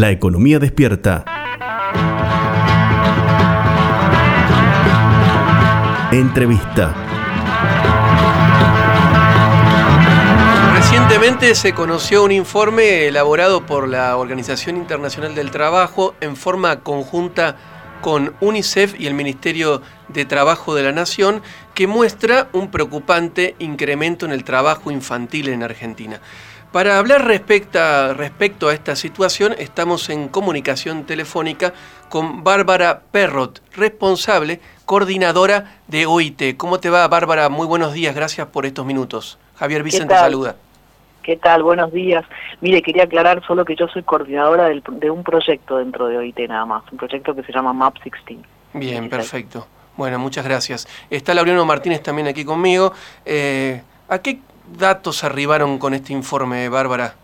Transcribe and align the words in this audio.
La 0.00 0.10
economía 0.10 0.58
despierta. 0.58 1.26
Entrevista. 6.10 6.94
Recientemente 10.72 11.54
se 11.54 11.74
conoció 11.74 12.24
un 12.24 12.32
informe 12.32 13.08
elaborado 13.08 13.66
por 13.66 13.88
la 13.88 14.16
Organización 14.16 14.78
Internacional 14.78 15.34
del 15.34 15.50
Trabajo 15.50 16.14
en 16.22 16.34
forma 16.34 16.80
conjunta 16.80 17.58
con 18.00 18.32
UNICEF 18.40 18.98
y 18.98 19.06
el 19.06 19.12
Ministerio 19.12 19.82
de 20.08 20.24
Trabajo 20.24 20.74
de 20.74 20.84
la 20.84 20.92
Nación 20.92 21.42
que 21.74 21.86
muestra 21.86 22.48
un 22.54 22.70
preocupante 22.70 23.54
incremento 23.58 24.24
en 24.24 24.32
el 24.32 24.44
trabajo 24.44 24.90
infantil 24.90 25.50
en 25.50 25.62
Argentina. 25.62 26.22
Para 26.72 26.98
hablar 26.98 27.26
respecto, 27.26 28.14
respecto 28.14 28.68
a 28.68 28.74
esta 28.74 28.94
situación, 28.94 29.56
estamos 29.58 30.08
en 30.08 30.28
comunicación 30.28 31.04
telefónica 31.04 31.72
con 32.08 32.44
Bárbara 32.44 33.02
Perrot, 33.10 33.60
responsable, 33.74 34.60
coordinadora 34.84 35.78
de 35.88 36.06
OIT. 36.06 36.56
¿Cómo 36.56 36.78
te 36.78 36.88
va, 36.88 37.08
Bárbara? 37.08 37.48
Muy 37.48 37.66
buenos 37.66 37.92
días, 37.92 38.14
gracias 38.14 38.46
por 38.46 38.66
estos 38.66 38.86
minutos. 38.86 39.36
Javier 39.56 39.82
Vicente 39.82 40.14
saluda. 40.14 40.54
¿Qué 41.24 41.36
tal? 41.36 41.64
Buenos 41.64 41.92
días. 41.92 42.24
Mire, 42.60 42.82
quería 42.82 43.02
aclarar 43.02 43.44
solo 43.44 43.64
que 43.64 43.74
yo 43.74 43.88
soy 43.88 44.04
coordinadora 44.04 44.68
de 44.68 45.10
un 45.10 45.24
proyecto 45.24 45.78
dentro 45.78 46.06
de 46.06 46.18
OIT 46.18 46.38
nada 46.48 46.66
más, 46.66 46.84
un 46.92 46.98
proyecto 46.98 47.34
que 47.34 47.42
se 47.42 47.52
llama 47.52 47.72
MAP 47.72 48.00
16. 48.00 48.38
Bien, 48.74 49.10
perfecto. 49.10 49.66
Bueno, 49.96 50.20
muchas 50.20 50.44
gracias. 50.44 50.86
Está 51.10 51.34
Laureano 51.34 51.66
Martínez 51.66 52.00
también 52.00 52.28
aquí 52.28 52.44
conmigo. 52.44 52.92
Eh, 53.24 53.82
¿A 54.08 54.18
qué 54.20 54.38
datos 54.76 55.24
arribaron 55.24 55.78
con 55.78 55.94
este 55.94 56.12
informe, 56.12 56.68
Bárbara? 56.68 57.14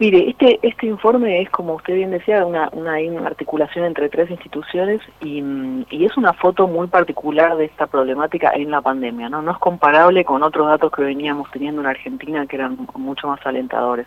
Mire, 0.00 0.30
este, 0.30 0.60
este 0.62 0.86
informe 0.86 1.42
es, 1.42 1.50
como 1.50 1.74
usted 1.74 1.94
bien 1.94 2.12
decía, 2.12 2.46
una, 2.46 2.68
una, 2.70 2.94
articulación 3.26 3.84
entre 3.84 4.08
tres 4.08 4.30
instituciones 4.30 5.00
y, 5.20 5.42
y, 5.90 6.04
es 6.04 6.16
una 6.16 6.32
foto 6.34 6.68
muy 6.68 6.86
particular 6.86 7.56
de 7.56 7.64
esta 7.64 7.88
problemática 7.88 8.52
en 8.54 8.70
la 8.70 8.80
pandemia. 8.80 9.28
¿no? 9.28 9.42
no 9.42 9.50
es 9.50 9.58
comparable 9.58 10.24
con 10.24 10.44
otros 10.44 10.68
datos 10.68 10.92
que 10.92 11.02
veníamos 11.02 11.50
teniendo 11.50 11.80
en 11.80 11.88
Argentina 11.88 12.46
que 12.46 12.54
eran 12.54 12.78
mucho 12.94 13.26
más 13.26 13.44
alentadores. 13.44 14.06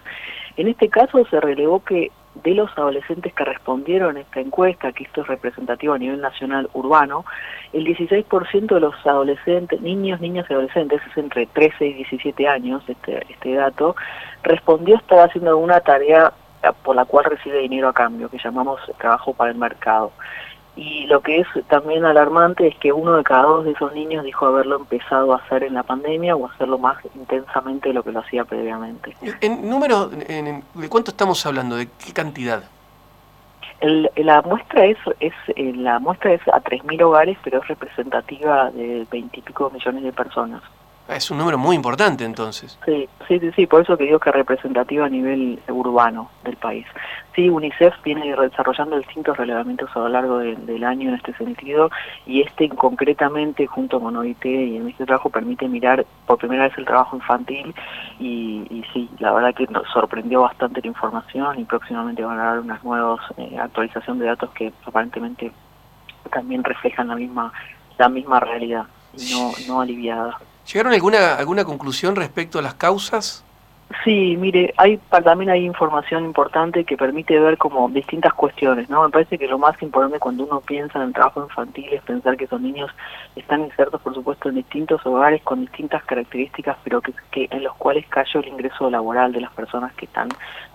En 0.55 0.69
este 0.69 0.87
caso 0.87 1.25
se 1.29 1.41
relevó 1.41 1.83
que 1.83 2.09
de 2.35 2.55
los 2.55 2.69
adolescentes 2.77 3.33
que 3.33 3.43
respondieron 3.43 4.17
a 4.17 4.21
esta 4.21 4.39
encuesta, 4.39 4.91
que 4.91 5.03
esto 5.03 5.21
es 5.21 5.27
representativo 5.27 5.93
a 5.93 5.97
nivel 5.97 6.21
nacional 6.21 6.69
urbano, 6.73 7.25
el 7.73 7.85
16% 7.85 8.73
de 8.73 8.79
los 8.79 8.95
adolescentes, 9.05 9.81
niños, 9.81 10.21
niñas 10.21 10.45
y 10.49 10.53
adolescentes, 10.53 11.01
es 11.09 11.17
entre 11.17 11.45
13 11.47 11.85
y 11.85 11.93
17 11.93 12.47
años 12.47 12.83
este, 12.87 13.25
este 13.29 13.55
dato, 13.55 13.95
respondió 14.43 14.95
estar 14.95 15.19
haciendo 15.27 15.51
alguna 15.51 15.81
tarea 15.81 16.33
por 16.83 16.95
la 16.95 17.05
cual 17.05 17.25
recibe 17.25 17.59
dinero 17.59 17.89
a 17.89 17.93
cambio, 17.93 18.29
que 18.29 18.37
llamamos 18.37 18.79
trabajo 18.97 19.33
para 19.33 19.51
el 19.51 19.57
mercado. 19.57 20.11
Y 20.75 21.05
lo 21.07 21.19
que 21.21 21.41
es 21.41 21.47
también 21.67 22.05
alarmante 22.05 22.67
es 22.67 22.75
que 22.77 22.93
uno 22.93 23.17
de 23.17 23.23
cada 23.23 23.43
dos 23.43 23.65
de 23.65 23.71
esos 23.71 23.93
niños 23.93 24.23
dijo 24.23 24.45
haberlo 24.45 24.77
empezado 24.77 25.33
a 25.33 25.37
hacer 25.37 25.63
en 25.63 25.73
la 25.73 25.83
pandemia 25.83 26.35
o 26.35 26.47
hacerlo 26.47 26.77
más 26.77 26.97
intensamente 27.13 27.89
de 27.89 27.93
lo 27.93 28.03
que 28.03 28.11
lo 28.11 28.19
hacía 28.21 28.45
previamente. 28.45 29.15
¿En 29.41 29.69
número, 29.69 30.07
de 30.07 30.89
cuánto 30.89 31.11
estamos 31.11 31.45
hablando? 31.45 31.75
¿De 31.75 31.87
qué 31.87 32.13
cantidad? 32.13 32.63
la 34.15 34.41
muestra 34.43 34.85
es, 34.85 34.97
es 35.19 35.33
eh, 35.55 35.73
la 35.75 35.97
muestra 35.99 36.33
es 36.33 36.41
a 36.49 36.61
3.000 36.61 37.01
hogares, 37.01 37.37
pero 37.43 37.59
es 37.59 37.67
representativa 37.67 38.69
de 38.71 39.07
veintipico 39.11 39.71
millones 39.71 40.03
de 40.03 40.13
personas. 40.13 40.61
Es 41.07 41.29
un 41.29 41.37
número 41.37 41.57
muy 41.57 41.75
importante 41.75 42.23
entonces. 42.23 42.77
Sí, 42.85 43.09
sí, 43.27 43.39
sí, 43.55 43.67
por 43.67 43.81
eso 43.81 43.97
que 43.97 44.05
digo 44.05 44.19
que 44.19 44.29
es 44.29 44.35
representativa 44.35 45.05
a 45.05 45.09
nivel 45.09 45.59
urbano 45.67 46.29
del 46.43 46.55
país. 46.55 46.85
Sí, 47.35 47.49
UNICEF 47.49 47.93
viene 48.03 48.35
desarrollando 48.35 48.97
distintos 48.97 49.37
relevamientos 49.37 49.89
a 49.95 49.99
lo 49.99 50.09
largo 50.09 50.37
del 50.37 50.83
año 50.83 51.09
en 51.09 51.15
este 51.15 51.33
sentido 51.33 51.89
y 52.25 52.41
este 52.41 52.69
concretamente 52.69 53.67
junto 53.67 53.99
con 53.99 54.15
OIT 54.15 54.45
y 54.45 54.77
en 54.77 54.89
este 54.89 55.05
trabajo 55.05 55.29
permite 55.29 55.67
mirar 55.67 56.05
por 56.25 56.37
primera 56.37 56.63
vez 56.63 56.77
el 56.77 56.85
trabajo 56.85 57.15
infantil 57.15 57.73
y, 58.19 58.65
y 58.69 58.83
sí, 58.93 59.09
la 59.19 59.31
verdad 59.33 59.53
que 59.55 59.67
nos 59.67 59.87
sorprendió 59.91 60.41
bastante 60.41 60.81
la 60.81 60.87
información 60.87 61.59
y 61.59 61.65
próximamente 61.65 62.23
van 62.23 62.39
a 62.39 62.43
dar 62.43 62.59
unas 62.59 62.83
nuevas 62.83 63.19
eh, 63.37 63.57
actualización 63.59 64.19
de 64.19 64.25
datos 64.25 64.49
que 64.51 64.71
aparentemente 64.85 65.51
también 66.31 66.63
reflejan 66.63 67.07
la 67.07 67.15
misma 67.15 67.51
la 67.97 68.09
misma 68.09 68.39
realidad 68.39 68.85
no, 69.31 69.51
no 69.67 69.81
aliviada. 69.81 70.37
¿Llegaron 70.71 70.93
alguna, 70.93 71.35
alguna 71.35 71.65
conclusión 71.65 72.15
respecto 72.15 72.59
a 72.59 72.61
las 72.61 72.75
causas? 72.75 73.43
Sí, 74.05 74.37
mire, 74.37 74.73
hay 74.77 74.97
también 75.09 75.49
hay 75.49 75.65
información 75.65 76.23
importante 76.23 76.85
que 76.85 76.95
permite 76.95 77.37
ver 77.39 77.57
como 77.57 77.89
distintas 77.89 78.33
cuestiones, 78.33 78.89
¿no? 78.89 79.03
Me 79.03 79.09
parece 79.09 79.37
que 79.37 79.47
lo 79.47 79.57
más 79.57 79.79
importante 79.81 80.17
cuando 80.17 80.45
uno 80.45 80.61
piensa 80.61 80.99
en 80.99 81.09
el 81.09 81.13
trabajo 81.13 81.43
infantil 81.43 81.87
es 81.91 82.01
pensar 82.03 82.37
que 82.37 82.45
esos 82.45 82.61
niños 82.61 82.89
están 83.35 83.61
insertos, 83.61 83.99
por 84.01 84.13
supuesto, 84.13 84.47
en 84.47 84.55
distintos 84.55 85.05
hogares 85.05 85.41
con 85.43 85.59
distintas 85.59 86.03
características, 86.05 86.77
pero 86.85 87.01
que, 87.01 87.13
que 87.31 87.47
en 87.51 87.63
los 87.63 87.75
cuales 87.75 88.05
cayó 88.07 88.39
el 88.39 88.47
ingreso 88.47 88.89
laboral 88.89 89.33
de 89.33 89.41
las 89.41 89.51
personas 89.51 89.93
que 89.95 90.05
están, 90.05 90.29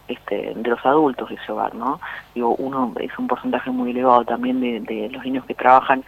este, 0.09 0.53
de 0.55 0.71
los 0.71 0.85
adultos 0.85 1.31
de 1.31 1.37
ese 1.37 1.53
hogar, 1.53 1.75
¿no? 1.75 2.01
Digo, 2.35 2.55
uno 2.57 2.93
es 3.01 3.19
un 3.19 3.29
porcentaje 3.29 3.71
muy 3.71 3.93
elevado 3.93 4.25
también 4.27 4.61
de, 4.61 4.81
de 4.81 5.09
los 5.09 5.25
niños 5.25 5.47
que 5.47 5.55
trabajan 5.55 6.05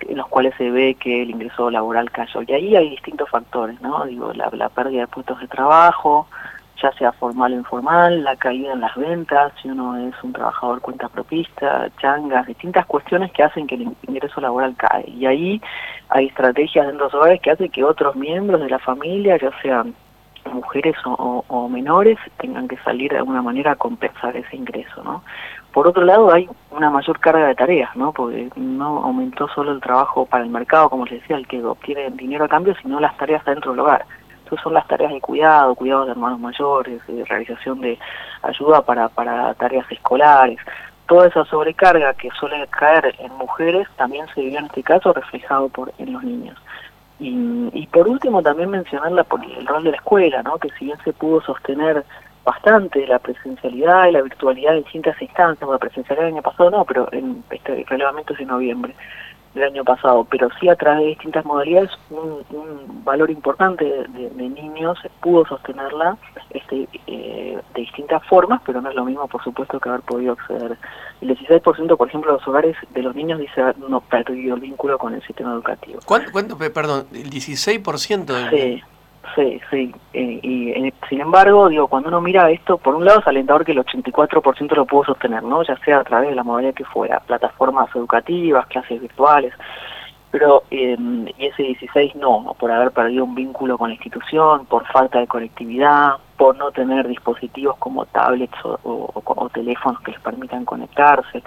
en 0.00 0.16
los 0.16 0.28
cuales 0.28 0.54
se 0.56 0.70
ve 0.70 0.94
que 0.94 1.22
el 1.22 1.30
ingreso 1.30 1.70
laboral 1.70 2.10
cayó. 2.10 2.42
Y 2.42 2.52
ahí 2.52 2.76
hay 2.76 2.90
distintos 2.90 3.28
factores, 3.30 3.80
¿no? 3.80 4.04
Digo, 4.04 4.32
la, 4.32 4.68
pérdida 4.68 5.02
de 5.02 5.06
puestos 5.06 5.40
de 5.40 5.48
trabajo, 5.48 6.26
ya 6.82 6.92
sea 6.92 7.12
formal 7.12 7.52
o 7.52 7.56
informal, 7.56 8.24
la 8.24 8.36
caída 8.36 8.72
en 8.72 8.80
las 8.80 8.94
ventas, 8.96 9.52
si 9.62 9.68
uno 9.68 9.96
es 9.96 10.14
un 10.22 10.32
trabajador 10.32 10.80
cuenta 10.80 11.08
propista, 11.08 11.88
changas, 12.00 12.46
distintas 12.46 12.86
cuestiones 12.86 13.32
que 13.32 13.42
hacen 13.42 13.66
que 13.66 13.76
el 13.76 13.96
ingreso 14.08 14.40
laboral 14.40 14.74
cae. 14.76 15.08
Y 15.08 15.26
ahí 15.26 15.62
hay 16.08 16.26
estrategias 16.26 16.86
dentro 16.86 17.06
de 17.06 17.12
los 17.12 17.20
hogares 17.20 17.40
que 17.40 17.50
hacen 17.50 17.70
que 17.70 17.84
otros 17.84 18.16
miembros 18.16 18.60
de 18.60 18.70
la 18.70 18.78
familia, 18.78 19.36
ya 19.36 19.50
sean 19.62 19.94
mujeres 20.54 20.96
o, 21.04 21.68
menores, 21.68 22.18
tengan 22.38 22.68
que 22.68 22.76
salir 22.78 23.10
de 23.10 23.18
alguna 23.18 23.42
manera 23.42 23.72
a 23.72 23.76
compensar 23.76 24.36
ese 24.36 24.56
ingreso, 24.56 25.02
¿no? 25.02 25.22
Por 25.72 25.88
otro 25.88 26.04
lado, 26.04 26.32
hay 26.32 26.48
una 26.70 26.88
mayor 26.88 27.18
carga 27.18 27.48
de 27.48 27.54
tareas, 27.54 27.94
¿no? 27.96 28.12
Porque 28.12 28.48
no 28.54 29.02
aumentó 29.04 29.48
solo 29.48 29.72
el 29.72 29.80
trabajo 29.80 30.24
para 30.24 30.44
el 30.44 30.50
mercado, 30.50 30.88
como 30.88 31.04
les 31.04 31.20
decía, 31.20 31.36
el 31.36 31.48
que 31.48 31.64
obtiene 31.64 32.10
dinero 32.10 32.44
a 32.44 32.48
cambio, 32.48 32.74
sino 32.80 33.00
las 33.00 33.16
tareas 33.16 33.44
dentro 33.44 33.72
del 33.72 33.80
hogar. 33.80 34.06
Entonces 34.44 34.62
son 34.62 34.74
las 34.74 34.86
tareas 34.86 35.12
de 35.12 35.20
cuidado, 35.20 35.74
cuidado 35.74 36.04
de 36.04 36.12
hermanos 36.12 36.38
mayores, 36.38 37.00
realización 37.28 37.80
de 37.80 37.98
ayuda 38.42 38.82
para, 38.82 39.08
para 39.08 39.54
tareas 39.54 39.90
escolares. 39.90 40.58
Toda 41.06 41.26
esa 41.26 41.44
sobrecarga 41.46 42.14
que 42.14 42.30
suele 42.38 42.66
caer 42.68 43.14
en 43.18 43.32
mujeres 43.36 43.88
también 43.96 44.26
se 44.34 44.42
vio 44.42 44.58
en 44.58 44.66
este 44.66 44.82
caso 44.82 45.12
reflejado 45.12 45.68
por 45.70 45.92
en 45.98 46.12
los 46.12 46.22
niños. 46.22 46.56
Y, 47.20 47.86
por 47.92 48.08
último 48.08 48.42
también 48.42 48.70
mencionar 48.70 49.12
la, 49.12 49.24
el 49.56 49.66
rol 49.66 49.84
de 49.84 49.90
la 49.90 49.96
escuela, 49.96 50.42
¿no? 50.42 50.58
que 50.58 50.68
si 50.78 50.86
bien 50.86 50.98
se 51.04 51.12
pudo 51.12 51.40
sostener 51.42 52.04
bastante 52.44 53.06
la 53.06 53.18
presencialidad 53.18 54.08
y 54.08 54.12
la 54.12 54.22
virtualidad 54.22 54.76
en 54.76 54.82
distintas 54.82 55.20
instancias, 55.22 55.70
la 55.70 55.78
presencialidad 55.78 56.28
el 56.28 56.34
año 56.34 56.42
pasado 56.42 56.70
no, 56.70 56.84
pero 56.84 57.08
en 57.12 57.42
este 57.50 57.84
relevamiento 57.88 58.34
es 58.34 58.40
en 58.40 58.48
noviembre 58.48 58.94
del 59.54 59.64
año 59.64 59.84
pasado, 59.84 60.26
pero 60.28 60.48
sí 60.58 60.68
a 60.68 60.76
través 60.76 61.00
de 61.02 61.08
distintas 61.10 61.44
modalidades 61.44 61.90
un, 62.10 62.42
valor 63.04 63.30
importante 63.30 63.84
de, 63.84 64.30
niños 64.48 64.98
pudo 65.20 65.44
sostenerla 65.46 66.16
este, 66.50 66.88
eh, 67.06 67.58
de 67.74 67.80
distintas 67.80 68.26
formas, 68.26 68.60
pero 68.64 68.80
no 68.80 68.88
es 68.88 68.96
lo 68.96 69.04
mismo, 69.04 69.28
por 69.28 69.42
supuesto, 69.44 69.78
que 69.78 69.88
haber 69.88 70.00
podido 70.00 70.32
acceder. 70.32 70.78
El 71.20 71.36
16%, 71.36 71.96
por 71.96 72.08
ejemplo, 72.08 72.32
de 72.32 72.38
los 72.38 72.48
hogares 72.48 72.76
de 72.92 73.02
los 73.02 73.14
niños 73.14 73.38
dice 73.38 73.62
no 73.88 74.00
perdido 74.00 74.54
el 74.54 74.60
vínculo 74.60 74.98
con 74.98 75.14
el 75.14 75.22
sistema 75.22 75.52
educativo. 75.52 76.00
¿Cuánto, 76.04 76.32
cuánto 76.32 76.56
perdón, 76.58 77.06
el 77.12 77.30
16%? 77.30 78.24
Del... 78.24 78.50
Sí. 78.50 78.82
Sí, 79.34 79.60
sí. 79.70 79.94
Eh, 80.12 80.40
y 80.42 80.70
eh, 80.70 80.94
sin 81.08 81.20
embargo, 81.20 81.68
digo, 81.68 81.88
cuando 81.88 82.08
uno 82.08 82.20
mira 82.20 82.50
esto, 82.50 82.78
por 82.78 82.94
un 82.94 83.04
lado 83.04 83.20
es 83.20 83.26
alentador 83.26 83.64
que 83.64 83.72
el 83.72 83.78
84% 83.78 84.74
lo 84.74 84.86
pudo 84.86 85.04
sostener, 85.04 85.42
¿no? 85.42 85.62
Ya 85.62 85.76
sea 85.78 86.00
a 86.00 86.04
través 86.04 86.30
de 86.30 86.34
la 86.34 86.44
modalidad 86.44 86.74
que 86.74 86.84
fuera, 86.84 87.20
plataformas 87.20 87.88
educativas, 87.94 88.66
clases 88.66 89.00
virtuales, 89.00 89.52
pero 90.30 90.64
eh, 90.70 90.96
y 91.38 91.46
ese 91.46 91.62
16 91.62 92.16
no, 92.16 92.54
por 92.58 92.70
haber 92.70 92.90
perdido 92.92 93.24
un 93.24 93.34
vínculo 93.34 93.78
con 93.78 93.88
la 93.88 93.94
institución, 93.94 94.66
por 94.66 94.86
falta 94.86 95.20
de 95.20 95.26
conectividad, 95.26 96.14
por 96.36 96.56
no 96.56 96.70
tener 96.70 97.08
dispositivos 97.08 97.76
como 97.78 98.06
tablets 98.06 98.56
o, 98.64 98.78
o 98.82 99.48
teléfonos 99.50 100.00
que 100.02 100.12
les 100.12 100.20
permitan 100.20 100.64
conectarse. 100.64 101.42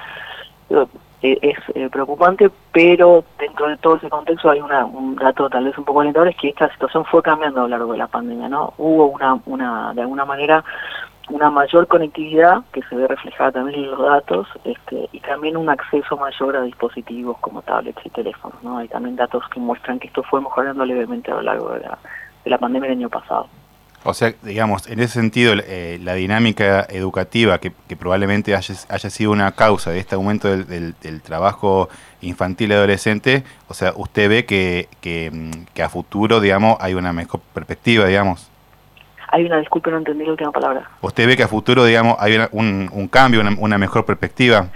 Eh, 1.24 1.40
es 1.42 1.58
eh, 1.74 1.90
preocupante, 1.90 2.52
pero 2.72 3.24
dentro 3.40 3.68
de 3.68 3.78
todo 3.78 3.96
ese 3.96 4.08
contexto 4.08 4.52
hay 4.52 4.62
una, 4.62 4.86
un 4.86 5.16
dato 5.16 5.50
tal 5.50 5.66
vez 5.66 5.76
un 5.76 5.84
poco 5.84 6.02
alentador, 6.02 6.28
es 6.28 6.38
que 6.38 6.50
esta 6.50 6.72
situación 6.72 7.06
fue 7.06 7.24
cambiando 7.24 7.62
a 7.62 7.64
lo 7.64 7.70
largo 7.70 7.92
de 7.94 7.98
la 7.98 8.08
pandemia, 8.08 8.48
¿no? 8.50 8.76
Hubo 8.78 9.08
una, 9.08 9.40
una 9.48 9.94
de 9.96 10.02
alguna 10.02 10.26
manera, 10.26 10.64
una 11.30 11.50
mayor 11.50 11.88
conectividad 11.88 12.62
que 12.72 12.84
se 12.84 12.96
ve 12.96 13.08
reflejada 13.08 13.52
también 13.52 13.80
en 13.80 13.92
los 13.92 14.00
datos 14.00 14.48
este, 14.64 15.10
y 15.12 15.20
también 15.22 15.58
un 15.58 15.70
acceso 15.70 16.18
mayor 16.18 16.56
a 16.56 16.62
dispositivos 16.62 17.40
como 17.40 17.64
tablets 17.64 18.06
y 18.06 18.10
teléfonos, 18.12 18.62
¿no? 18.62 18.78
Hay 18.78 18.88
también 18.88 19.16
datos 19.16 19.44
que 19.50 19.60
muestran 19.60 19.98
que 19.98 20.08
esto 20.08 20.22
fue 20.22 20.40
mejorando 20.40 20.86
levemente 20.86 21.32
a 21.32 21.36
lo 21.36 21.42
largo 21.42 21.72
de 21.72 21.80
la, 21.80 21.98
de 22.44 22.50
la 22.52 22.60
pandemia 22.60 22.90
del 22.90 23.00
año 23.00 23.10
pasado. 23.10 23.48
O 24.04 24.14
sea, 24.14 24.34
digamos, 24.42 24.88
en 24.88 25.00
ese 25.00 25.14
sentido, 25.14 25.54
eh, 25.58 26.00
la 26.02 26.14
dinámica 26.14 26.86
educativa 26.90 27.58
que, 27.60 27.72
probablemente 27.98 28.56
haya, 28.56 28.76
haya, 28.90 29.10
sido 29.10 29.32
una 29.32 29.52
causa 29.52 29.92
de 29.92 30.00
este 30.00 30.16
aumento 30.16 30.56
del, 30.56 31.22
trabajo 31.22 31.90
infantil 32.22 32.72
y 32.72 32.74
adolescente, 32.76 33.44
o 33.68 33.74
sea, 33.74 33.94
usted 33.96 34.30
ve 34.30 34.46
que, 34.46 34.88
que, 35.02 35.84
a 35.84 35.90
futuro, 35.90 36.40
digamos, 36.40 36.78
hay 36.80 36.94
una 36.94 37.12
mejor 37.12 37.42
perspectiva, 37.54 38.06
digamos. 38.06 38.50
Hay 39.30 39.46
una, 39.46 39.58
disculpe, 39.58 39.92
no 39.92 39.98
entendí 39.98 40.24
la 40.24 40.32
última 40.32 40.52
palabra. 40.54 40.90
¿Usted 41.02 41.28
ve 41.28 41.36
que 41.36 41.44
a 41.44 41.50
futuro, 41.50 41.84
digamos, 41.84 42.16
hay 42.20 42.40
un, 42.52 42.90
un 42.94 43.08
cambio, 43.10 43.42
una, 43.42 43.56
una 43.60 43.78
mejor 43.78 44.06
perspectiva? 44.06 44.68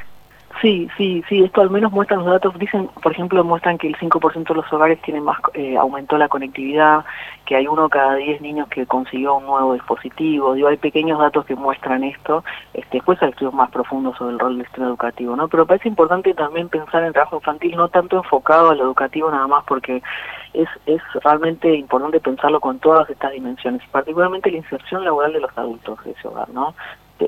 Sí, 0.61 0.87
sí, 0.95 1.23
sí, 1.27 1.43
esto 1.43 1.61
al 1.61 1.71
menos 1.71 1.91
muestran 1.91 2.19
los 2.19 2.29
datos, 2.29 2.53
dicen, 2.59 2.87
por 3.01 3.11
ejemplo, 3.11 3.43
muestran 3.43 3.79
que 3.79 3.87
el 3.87 3.95
5% 3.97 4.49
de 4.49 4.61
los 4.61 4.71
hogares 4.71 5.01
tienen 5.01 5.23
más, 5.23 5.39
eh, 5.55 5.75
aumentó 5.75 6.19
la 6.19 6.29
conectividad, 6.29 7.03
que 7.45 7.55
hay 7.55 7.65
uno 7.65 7.89
cada 7.89 8.13
10 8.13 8.41
niños 8.41 8.67
que 8.67 8.85
consiguió 8.85 9.37
un 9.37 9.47
nuevo 9.47 9.73
dispositivo, 9.73 10.53
digo, 10.53 10.67
hay 10.67 10.77
pequeños 10.77 11.17
datos 11.17 11.45
que 11.47 11.55
muestran 11.55 12.03
esto, 12.03 12.43
este, 12.75 12.97
después 12.97 13.19
hay 13.23 13.29
estudios 13.29 13.55
más 13.55 13.71
profundos 13.71 14.15
sobre 14.17 14.33
el 14.33 14.39
rol 14.39 14.57
del 14.57 14.67
sistema 14.67 14.85
educativo, 14.85 15.35
¿no? 15.35 15.47
Pero 15.47 15.65
parece 15.65 15.89
importante 15.89 16.31
también 16.35 16.69
pensar 16.69 17.03
en 17.03 17.13
trabajo 17.13 17.37
infantil, 17.37 17.75
no 17.75 17.89
tanto 17.89 18.17
enfocado 18.17 18.69
a 18.69 18.75
lo 18.75 18.83
educativo 18.83 19.31
nada 19.31 19.47
más, 19.47 19.63
porque 19.63 20.03
es, 20.53 20.69
es 20.85 21.01
realmente 21.23 21.73
importante 21.73 22.19
pensarlo 22.19 22.59
con 22.59 22.77
todas 22.77 23.09
estas 23.09 23.31
dimensiones, 23.31 23.81
particularmente 23.91 24.51
la 24.51 24.57
inserción 24.57 25.03
laboral 25.05 25.33
de 25.33 25.39
los 25.39 25.57
adultos 25.57 26.03
de 26.03 26.11
ese 26.11 26.27
hogar, 26.27 26.49
¿no? 26.49 26.75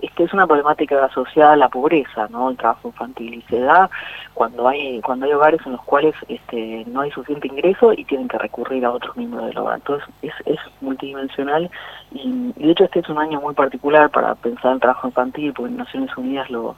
Es 0.02 0.12
que 0.12 0.24
es 0.24 0.34
una 0.34 0.48
problemática 0.48 1.04
asociada 1.06 1.54
a 1.54 1.58
la 1.58 1.70
pobreza, 1.70 2.28
¿no? 2.30 2.50
El 2.50 2.58
trabajo 2.58 2.90
infantil 2.90 3.36
y 3.36 3.42
se 3.44 3.60
da 3.60 3.90
cuando 4.34 4.68
hay 4.68 5.02
cuando 5.02 5.26
hay 5.26 5.34
hogares 5.34 5.62
en 5.66 5.74
los 5.74 5.84
cuales 5.84 6.16
este, 6.28 6.84
no 6.88 7.02
hay 7.02 7.12
suficiente 7.12 7.48
ingreso 7.48 7.94
y 7.94 8.06
tienen 8.06 8.28
que 8.28 8.38
recurrir 8.38 8.86
a 8.86 8.92
otros 8.92 9.16
miembros 9.18 9.46
del 9.48 9.58
hogar. 9.58 9.76
Entonces 9.76 10.08
es, 10.22 10.34
es 10.46 10.60
multidimensional 10.82 11.70
y, 12.12 12.54
de 12.56 12.72
hecho 12.72 12.86
este 12.86 13.00
es 13.00 13.10
un 13.10 13.20
año 13.20 13.42
muy 13.42 13.54
particular 13.54 14.10
para 14.10 14.36
pensar 14.36 14.74
el 14.74 14.80
trabajo 14.80 15.08
infantil, 15.08 15.54
porque 15.54 15.74
Naciones 15.74 16.16
Unidas 16.18 16.50
lo, 16.50 16.76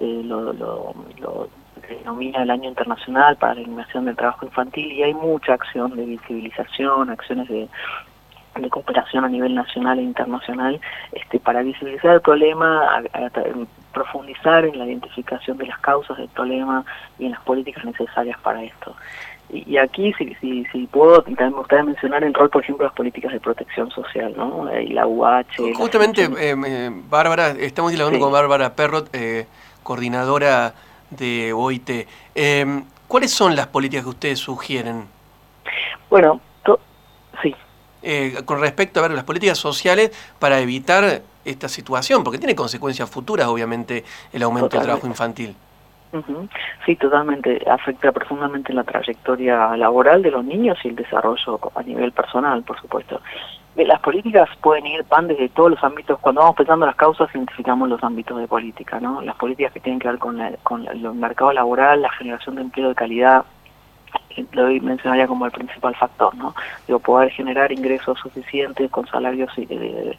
eh, 0.00 0.22
lo, 0.24 0.52
lo, 0.52 0.94
lo 1.18 1.48
denomina 1.88 2.42
el 2.42 2.50
año 2.50 2.68
internacional 2.68 3.36
para 3.36 3.54
la 3.54 3.60
eliminación 3.60 4.04
del 4.04 4.16
trabajo 4.16 4.46
infantil 4.46 4.92
y 4.92 5.02
hay 5.02 5.14
mucha 5.14 5.54
acción 5.54 5.96
de 5.96 6.04
visibilización, 6.04 7.10
acciones 7.10 7.48
de, 7.48 7.68
de 8.62 8.70
cooperación 8.70 9.24
a 9.24 9.28
nivel 9.28 9.54
nacional 9.54 9.98
e 9.98 10.02
internacional 10.02 10.80
este, 11.12 11.38
para 11.38 11.62
visibilizar 11.62 12.14
el 12.14 12.20
problema, 12.20 13.02
profundizar 13.92 14.64
en 14.64 14.78
la 14.78 14.86
identificación 14.86 15.58
de 15.58 15.66
las 15.66 15.78
causas 15.80 16.16
del 16.18 16.28
problema 16.28 16.84
y 17.18 17.26
en 17.26 17.32
las 17.32 17.40
políticas 17.42 17.84
necesarias 17.84 18.38
para 18.40 18.62
esto. 18.62 18.94
Y, 19.52 19.78
aquí, 19.78 20.12
si, 20.12 20.34
si, 20.40 20.64
si 20.66 20.86
puedo, 20.86 21.22
también 21.22 21.50
me 21.50 21.56
gustaría 21.56 21.84
mencionar 21.84 22.22
el 22.22 22.32
rol, 22.32 22.50
por 22.50 22.62
ejemplo, 22.62 22.84
de 22.84 22.88
las 22.88 22.96
políticas 22.96 23.32
de 23.32 23.40
protección 23.40 23.90
social, 23.90 24.32
¿no? 24.36 24.68
Y 24.80 24.90
la 24.90 25.08
UH. 25.08 25.74
Justamente, 25.74 26.24
eh, 26.24 26.54
eh, 26.66 26.90
Bárbara, 27.08 27.48
estamos 27.58 27.90
dialogando 27.90 28.20
con 28.20 28.32
Bárbara 28.32 28.76
Perrot, 28.76 29.10
eh, 29.12 29.46
coordinadora 29.82 30.74
de 31.10 31.52
OIT. 31.52 32.06
¿Cuáles 33.08 33.32
son 33.32 33.56
las 33.56 33.66
políticas 33.66 34.04
que 34.04 34.10
ustedes 34.10 34.38
sugieren? 34.38 35.06
Bueno, 36.08 36.40
sí, 37.42 37.54
eh, 38.02 38.42
con 38.44 38.60
respecto 38.60 39.00
a 39.00 39.02
ver 39.02 39.12
las 39.12 39.24
políticas 39.24 39.58
sociales 39.58 40.10
para 40.38 40.60
evitar 40.60 41.22
esta 41.44 41.68
situación, 41.68 42.24
porque 42.24 42.38
tiene 42.38 42.54
consecuencias 42.54 43.10
futuras, 43.10 43.46
obviamente, 43.46 44.04
el 44.32 44.42
aumento 44.42 44.76
del 44.76 44.82
trabajo 44.82 45.06
infantil. 45.06 45.54
Sí, 46.84 46.96
totalmente. 46.96 47.62
Afecta 47.70 48.10
profundamente 48.10 48.72
la 48.72 48.82
trayectoria 48.82 49.76
laboral 49.76 50.22
de 50.22 50.32
los 50.32 50.44
niños 50.44 50.78
y 50.82 50.88
el 50.88 50.96
desarrollo 50.96 51.60
a 51.74 51.82
nivel 51.82 52.12
personal, 52.12 52.62
por 52.62 52.80
supuesto. 52.80 53.20
Las 53.76 54.00
políticas 54.00 54.48
pueden 54.60 54.86
ir, 54.86 55.04
van 55.08 55.28
desde 55.28 55.48
todos 55.50 55.70
los 55.70 55.84
ámbitos. 55.84 56.18
Cuando 56.18 56.40
vamos 56.40 56.56
pensando 56.56 56.84
las 56.84 56.96
causas, 56.96 57.30
identificamos 57.32 57.88
los 57.88 58.02
ámbitos 58.02 58.38
de 58.38 58.48
política, 58.48 58.98
¿no? 58.98 59.22
Las 59.22 59.36
políticas 59.36 59.72
que 59.72 59.80
tienen 59.80 60.00
que 60.00 60.08
ver 60.08 60.18
con, 60.18 60.38
con 60.64 60.86
el 60.88 61.00
mercado 61.14 61.52
laboral, 61.52 62.02
la 62.02 62.10
generación 62.10 62.56
de 62.56 62.62
empleo 62.62 62.88
de 62.88 62.94
calidad, 62.96 63.44
lo 64.52 64.68
mencionaría 64.82 65.26
como 65.26 65.46
el 65.46 65.52
principal 65.52 65.94
factor, 65.94 66.34
¿no? 66.34 66.54
Digo, 66.86 66.98
poder 66.98 67.30
generar 67.30 67.72
ingresos 67.72 68.18
suficientes 68.18 68.90
con 68.90 69.06
salarios 69.06 69.50
eh, 69.56 70.16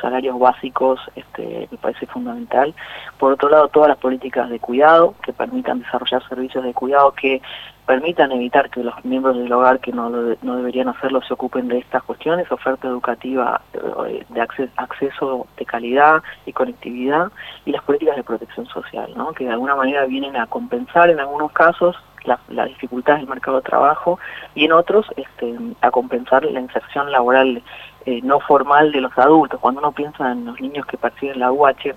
salarios 0.00 0.38
básicos 0.38 1.00
este, 1.16 1.68
me 1.70 1.78
parece 1.78 2.06
fundamental. 2.06 2.74
Por 3.18 3.32
otro 3.32 3.48
lado, 3.48 3.68
todas 3.68 3.88
las 3.88 3.98
políticas 3.98 4.50
de 4.50 4.58
cuidado 4.58 5.14
que 5.24 5.32
permitan 5.32 5.80
desarrollar 5.80 6.26
servicios 6.28 6.62
de 6.62 6.74
cuidado 6.74 7.12
que 7.12 7.40
permitan 7.86 8.32
evitar 8.32 8.70
que 8.70 8.82
los 8.82 9.02
miembros 9.04 9.36
del 9.36 9.52
hogar 9.52 9.80
que 9.80 9.92
no, 9.92 10.08
no 10.10 10.56
deberían 10.56 10.88
hacerlo 10.88 11.22
se 11.22 11.34
ocupen 11.34 11.68
de 11.68 11.78
estas 11.78 12.02
cuestiones, 12.02 12.50
oferta 12.50 12.88
educativa 12.88 13.60
eh, 13.74 14.24
de 14.28 14.40
acceso, 14.40 14.72
acceso 14.76 15.46
de 15.56 15.66
calidad 15.66 16.22
y 16.46 16.52
conectividad 16.52 17.30
y 17.64 17.72
las 17.72 17.82
políticas 17.82 18.16
de 18.16 18.24
protección 18.24 18.66
social, 18.66 19.12
¿no? 19.16 19.32
que 19.32 19.44
de 19.44 19.50
alguna 19.50 19.76
manera 19.76 20.06
vienen 20.06 20.36
a 20.36 20.46
compensar 20.46 21.10
en 21.10 21.20
algunos 21.20 21.52
casos 21.52 21.96
las 22.24 22.68
dificultades 22.68 23.20
del 23.20 23.28
mercado 23.28 23.58
de 23.58 23.62
trabajo 23.62 24.18
y 24.54 24.64
en 24.64 24.72
otros 24.72 25.06
este, 25.16 25.54
a 25.80 25.90
compensar 25.90 26.44
la 26.44 26.60
inserción 26.60 27.12
laboral 27.12 27.62
eh, 28.06 28.20
no 28.22 28.40
formal 28.40 28.92
de 28.92 29.00
los 29.00 29.16
adultos. 29.18 29.60
Cuando 29.60 29.80
uno 29.80 29.92
piensa 29.92 30.32
en 30.32 30.44
los 30.44 30.60
niños 30.60 30.86
que 30.86 30.96
perciben 30.96 31.38
la 31.38 31.52
UH, 31.52 31.94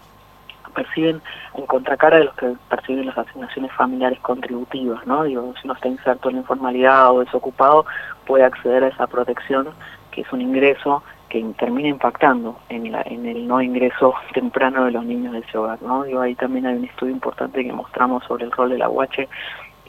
perciben 0.74 1.21
en 1.56 1.65
contracara 1.65 2.18
de 2.18 2.25
los 2.25 2.35
que 2.35 2.53
perciben 2.69 3.07
las 3.07 3.18
asignaciones 3.18 3.71
familiares 3.74 4.19
contributivas, 4.19 5.06
¿no? 5.07 5.24
Digo, 5.24 5.53
si 5.59 5.65
uno 5.65 5.74
está 5.74 5.88
inserto 5.88 6.29
en 6.29 6.35
la 6.35 6.41
informalidad 6.41 7.12
o 7.12 7.21
desocupado, 7.21 7.85
puede 8.25 8.44
acceder 8.44 8.83
a 8.83 8.89
esa 8.89 9.07
protección, 9.07 9.69
que 10.12 10.21
es 10.21 10.31
un 10.31 10.41
ingreso 10.41 11.03
que 11.29 11.44
termina 11.57 11.89
impactando 11.89 12.57
en, 12.69 12.91
la, 12.91 13.01
en 13.01 13.25
el 13.25 13.47
no 13.47 13.62
ingreso 13.62 14.13
temprano 14.33 14.85
de 14.85 14.91
los 14.91 15.03
niños 15.03 15.33
de 15.33 15.39
ese 15.39 15.57
hogar, 15.57 15.81
¿no? 15.81 16.03
Digo, 16.03 16.21
ahí 16.21 16.35
también 16.35 16.68
hay 16.68 16.75
un 16.75 16.85
estudio 16.85 17.12
importante 17.12 17.63
que 17.63 17.74
mostramos 17.74 18.24
sobre 18.25 18.45
el 18.45 18.51
rol 18.51 18.69
de 18.69 18.77
la 18.77 18.89
UH 18.89 19.27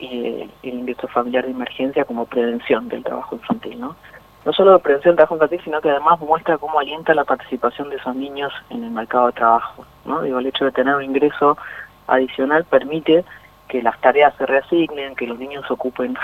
y 0.00 0.50
el 0.62 0.74
ingreso 0.74 1.08
familiar 1.08 1.44
de 1.44 1.50
emergencia 1.50 2.04
como 2.04 2.26
prevención 2.26 2.88
del 2.88 3.04
trabajo 3.04 3.36
infantil, 3.36 3.80
¿no? 3.80 3.96
No 4.44 4.52
solo 4.52 4.72
de 4.72 4.78
prevención 4.78 5.12
del 5.12 5.16
trabajo 5.16 5.34
infantil, 5.34 5.60
sino 5.64 5.80
que 5.80 5.90
además 5.90 6.20
muestra 6.20 6.58
cómo 6.58 6.78
alienta 6.78 7.14
la 7.14 7.24
participación 7.24 7.90
de 7.90 7.96
esos 7.96 8.14
niños 8.14 8.52
en 8.70 8.84
el 8.84 8.90
mercado 8.90 9.26
de 9.26 9.32
trabajo, 9.32 9.84
¿no? 10.04 10.22
Digo, 10.22 10.38
el 10.38 10.46
hecho 10.46 10.64
de 10.64 10.72
tener 10.72 10.94
un 10.94 11.04
ingreso 11.04 11.58
adicional 12.06 12.64
permite 12.64 13.24
que 13.68 13.82
las 13.82 14.00
tareas 14.00 14.34
se 14.36 14.46
reasignen, 14.46 15.14
que 15.14 15.26
los 15.26 15.38
niños 15.38 15.70
ocupen 15.70 16.16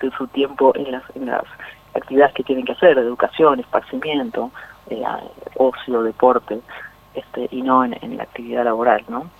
de 0.00 0.10
su 0.18 0.26
tiempo 0.28 0.72
en 0.74 0.92
las, 0.92 1.02
en 1.14 1.26
las 1.26 1.44
actividades 1.94 2.34
que 2.34 2.44
tienen 2.44 2.64
que 2.64 2.72
hacer, 2.72 2.96
educación, 2.98 3.60
esparcimiento, 3.60 4.50
eh, 4.88 5.02
ocio, 5.56 6.02
deporte, 6.02 6.60
este, 7.14 7.48
y 7.50 7.62
no 7.62 7.84
en 7.84 8.16
la 8.16 8.22
actividad 8.22 8.64
laboral, 8.64 9.04
¿no? 9.08 9.30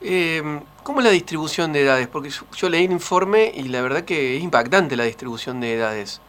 Eh, 0.00 0.60
¿Cómo 0.82 1.00
es 1.00 1.06
la 1.06 1.12
distribución 1.12 1.72
de 1.72 1.82
edades? 1.82 2.08
Porque 2.08 2.30
yo 2.56 2.68
leí 2.68 2.84
el 2.84 2.92
informe 2.92 3.52
y 3.54 3.64
la 3.64 3.82
verdad 3.82 4.04
que 4.04 4.36
es 4.36 4.42
impactante 4.42 4.96
la 4.96 5.04
distribución 5.04 5.60
de 5.60 5.74
edades 5.74 6.20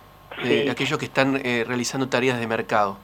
de 0.44 0.70
aquellos 0.70 0.98
que 0.98 1.06
están 1.06 1.40
eh, 1.44 1.64
realizando 1.68 2.08
tareas 2.08 2.40
de 2.40 2.48
mercado. 2.48 2.98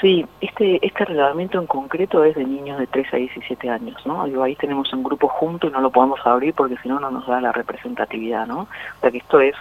Sí, 0.00 0.24
este, 0.40 0.84
este 0.86 1.04
reglamento 1.04 1.58
en 1.58 1.66
concreto 1.66 2.22
es 2.22 2.36
de 2.36 2.44
niños 2.44 2.78
de 2.78 2.86
3 2.86 3.14
a 3.14 3.16
17 3.16 3.68
años, 3.68 4.00
¿no? 4.06 4.24
Digo, 4.26 4.44
ahí 4.44 4.54
tenemos 4.54 4.92
un 4.92 5.02
grupo 5.02 5.26
junto 5.28 5.66
y 5.66 5.70
no 5.70 5.80
lo 5.80 5.90
podemos 5.90 6.20
abrir 6.24 6.54
porque 6.54 6.76
si 6.82 6.88
no, 6.88 7.00
no 7.00 7.10
nos 7.10 7.26
da 7.26 7.40
la 7.40 7.52
representatividad, 7.52 8.46
¿no? 8.46 8.60
O 8.60 9.00
sea 9.00 9.10
que 9.10 9.18
esto 9.18 9.40
es 9.40 9.56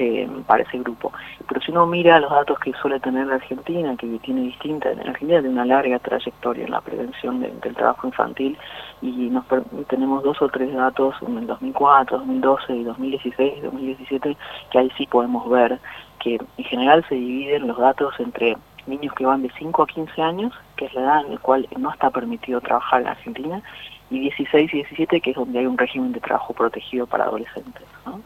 eh, 0.00 0.26
para 0.46 0.62
ese 0.62 0.78
grupo. 0.78 1.12
Pero 1.46 1.60
si 1.60 1.72
uno 1.72 1.86
mira 1.86 2.18
los 2.20 2.30
datos 2.30 2.58
que 2.58 2.72
suele 2.72 2.98
tener 3.00 3.26
la 3.26 3.34
Argentina, 3.34 3.94
que 3.96 4.06
tiene 4.20 4.42
distinta, 4.42 4.90
en 4.90 5.00
Argentina 5.00 5.40
tiene 5.40 5.50
una 5.50 5.66
larga 5.66 5.98
trayectoria 5.98 6.64
en 6.64 6.70
la 6.70 6.80
prevención 6.80 7.40
del 7.40 7.74
trabajo 7.74 8.06
infantil 8.06 8.56
y 9.02 9.10
nos 9.28 9.44
tenemos 9.88 10.22
dos 10.22 10.40
o 10.40 10.48
tres 10.48 10.72
datos 10.72 11.14
en 11.20 11.36
el 11.36 11.46
2004, 11.46 12.16
2012 12.16 12.76
y 12.76 12.84
2016, 12.84 13.62
2017, 13.62 14.36
que 14.70 14.78
ahí 14.78 14.90
sí 14.96 15.06
podemos 15.06 15.46
ver 15.50 15.78
que 16.18 16.40
en 16.56 16.64
general 16.64 17.04
se 17.06 17.16
dividen 17.16 17.68
los 17.68 17.76
datos 17.76 18.14
entre 18.20 18.56
niños 18.86 19.12
que 19.14 19.26
van 19.26 19.42
de 19.42 19.50
5 19.58 19.82
a 19.82 19.86
15 19.86 20.22
años, 20.22 20.54
que 20.76 20.86
es 20.86 20.94
la 20.94 21.02
edad 21.02 21.26
en 21.26 21.34
la 21.34 21.40
cual 21.40 21.68
no 21.76 21.92
está 21.92 22.08
permitido 22.08 22.62
trabajar 22.62 23.02
en 23.02 23.08
Argentina, 23.08 23.62
y 24.08 24.18
16 24.20 24.72
y 24.72 24.76
17, 24.78 25.20
que 25.20 25.30
es 25.30 25.36
donde 25.36 25.58
hay 25.58 25.66
un 25.66 25.76
régimen 25.76 26.12
de 26.12 26.20
trabajo 26.20 26.54
protegido 26.54 27.06
para 27.06 27.24
adolescentes. 27.24 27.84
¿no? 28.06 28.22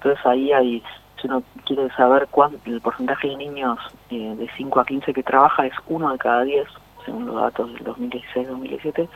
Entonces 0.00 0.24
ahí 0.24 0.50
hay 0.50 0.82
si 1.20 1.26
uno 1.26 1.42
quiere 1.66 1.90
saber 1.90 2.28
cuánto, 2.30 2.58
el 2.66 2.80
porcentaje 2.80 3.28
de 3.28 3.36
niños 3.36 3.78
eh, 4.10 4.34
de 4.36 4.48
5 4.56 4.80
a 4.80 4.84
15 4.84 5.12
que 5.12 5.22
trabaja 5.22 5.66
es 5.66 5.74
uno 5.86 6.12
de 6.12 6.18
cada 6.18 6.42
10, 6.42 6.66
según 7.04 7.26
los 7.26 7.36
datos 7.36 7.72
del 7.74 7.84
2016-2017, 7.84 9.08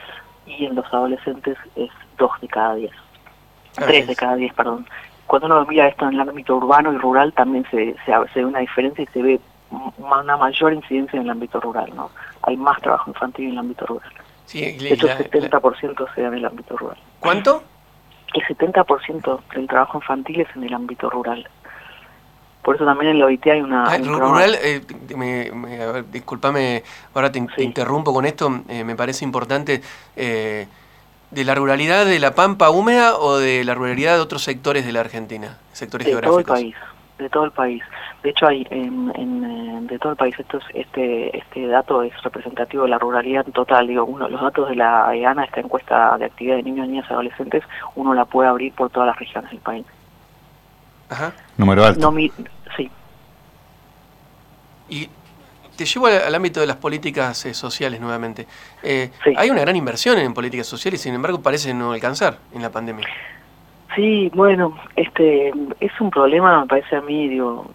y 0.46 0.66
en 0.66 0.74
los 0.74 0.86
adolescentes 0.92 1.56
es 1.76 1.90
2 2.18 2.30
de 2.40 2.48
cada 2.48 2.74
10. 2.74 2.92
3 3.74 4.06
de 4.06 4.16
cada 4.16 4.36
10, 4.36 4.52
perdón. 4.54 4.86
Cuando 5.26 5.46
uno 5.46 5.66
mira 5.66 5.88
esto 5.88 6.06
en 6.06 6.14
el 6.14 6.28
ámbito 6.28 6.56
urbano 6.56 6.92
y 6.92 6.98
rural 6.98 7.32
también 7.32 7.64
se, 7.70 7.96
se, 8.04 8.12
ve 8.34 8.44
una 8.44 8.60
diferencia 8.60 9.02
y 9.02 9.06
se 9.06 9.22
ve 9.22 9.40
una 9.98 10.36
mayor 10.36 10.72
incidencia 10.72 11.16
en 11.16 11.24
el 11.24 11.30
ámbito 11.30 11.60
rural, 11.60 11.90
¿no? 11.96 12.10
Hay 12.42 12.56
más 12.56 12.80
trabajo 12.80 13.10
infantil 13.10 13.46
en 13.46 13.52
el 13.52 13.58
ámbito 13.58 13.86
rural. 13.86 14.12
Sí, 14.44 14.60
de 14.60 14.92
hecho, 14.92 15.08
el 15.08 15.30
70% 15.30 16.14
se 16.14 16.20
da 16.20 16.28
en 16.28 16.34
el 16.34 16.44
ámbito 16.44 16.76
rural. 16.76 16.98
¿Cuánto? 17.18 17.62
El 18.34 18.42
70% 18.42 19.40
del 19.54 19.66
trabajo 19.66 19.98
infantil 19.98 20.40
es 20.42 20.48
en 20.54 20.64
el 20.64 20.74
ámbito 20.74 21.08
rural. 21.08 21.48
Por 22.64 22.76
eso 22.76 22.86
también 22.86 23.10
en 23.12 23.18
la 23.18 23.26
OIT 23.26 23.46
hay 23.46 23.60
una... 23.60 23.84
Ah, 23.84 23.96
un 24.00 24.18
rural, 24.18 24.56
eh, 24.62 24.80
me, 25.14 25.50
me- 25.52 25.82
a 25.82 25.92
ver, 25.92 26.10
discúlpame, 26.10 26.82
ahora 27.14 27.30
te, 27.30 27.46
interrumpo 27.58 28.14
con 28.14 28.24
esto, 28.24 28.62
eh, 28.68 28.84
me 28.84 28.96
parece 28.96 29.24
importante, 29.24 29.82
eh, 30.16 30.66
¿de 31.30 31.44
la 31.44 31.54
ruralidad 31.54 32.06
de 32.06 32.18
la 32.18 32.34
Pampa 32.34 32.70
húmeda 32.70 33.16
o 33.18 33.36
de 33.36 33.64
la 33.64 33.74
ruralidad 33.74 34.14
de 34.14 34.20
otros 34.20 34.42
sectores 34.42 34.86
de 34.86 34.92
la 34.92 35.00
Argentina, 35.00 35.58
sectores 35.72 36.06
de 36.06 36.20
todo 36.22 36.38
el 36.38 36.44
país 36.46 36.74
de 37.18 37.30
todo 37.30 37.44
el 37.44 37.52
país. 37.52 37.82
De 38.24 38.30
hecho 38.30 38.46
hay 38.48 38.66
en, 38.70 39.12
en, 39.14 39.44
eh, 39.44 39.78
de 39.82 39.98
todo 39.98 40.12
el 40.12 40.16
país 40.16 40.34
esto 40.38 40.58
es- 40.58 40.64
este 40.74 41.36
este 41.38 41.66
dato 41.68 42.02
es 42.02 42.12
representativo 42.22 42.82
de 42.84 42.88
la 42.88 42.98
ruralidad 42.98 43.44
total. 43.46 43.86
Digo 43.86 44.04
uno 44.04 44.28
los 44.28 44.40
datos 44.40 44.68
de 44.68 44.74
la 44.76 45.14
EANA 45.14 45.44
esta 45.44 45.60
encuesta 45.60 46.16
de 46.18 46.24
actividad 46.24 46.56
de 46.56 46.64
niños 46.64 46.88
niñas 46.88 47.06
y 47.08 47.12
adolescentes 47.12 47.62
uno 47.94 48.14
la 48.14 48.24
puede 48.24 48.48
abrir 48.48 48.72
por 48.72 48.90
todas 48.90 49.06
las 49.06 49.18
regiones 49.18 49.50
del 49.52 49.60
país 49.60 49.86
Ajá. 51.14 51.32
Número 51.56 51.84
alto. 51.84 52.00
no 52.00 52.10
mi- 52.12 52.30
sí 52.76 52.90
Y 54.88 55.08
te 55.76 55.84
llevo 55.84 56.06
al, 56.06 56.14
al 56.22 56.34
ámbito 56.34 56.60
de 56.60 56.66
las 56.66 56.76
políticas 56.76 57.46
eh, 57.46 57.54
sociales 57.54 58.00
nuevamente. 58.00 58.46
Eh, 58.82 59.10
Sí. 59.24 59.32
Hay 59.36 59.50
una 59.50 59.60
gran 59.62 59.76
inversión 59.76 60.18
en 60.18 60.34
políticas 60.34 60.66
sociales, 60.66 61.00
sin 61.00 61.14
embargo 61.14 61.40
parece 61.40 61.72
no 61.74 61.92
alcanzar 61.92 62.38
en 62.52 62.62
la 62.62 62.70
pandemia. 62.70 63.06
Sí, 63.96 64.28
bueno, 64.34 64.76
este 64.96 65.50
es 65.80 65.92
un 66.00 66.10
problema, 66.10 66.60
me 66.62 66.66
parece 66.66 66.96
a 66.96 67.00
mí, 67.00 67.28
digo, 67.28 67.70